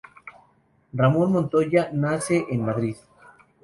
[0.93, 2.95] Ramón Montoya nace en Madrid.